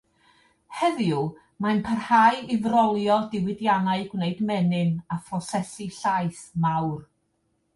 [0.77, 1.19] Heddiw,
[1.65, 6.99] mae'n parhau i frolio diwydiannau gwneud menyn a phrosesu llaeth mawr.